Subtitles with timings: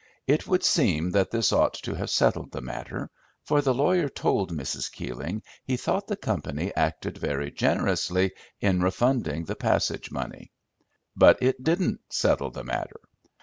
[0.25, 3.11] It would seem that this ought to have settled the matter,
[3.43, 4.91] for the lawyer told Mrs.
[4.91, 10.51] Keeling he thought the company acted very generously in refunding the passage money;
[11.15, 12.99] but it didn't settle the matter.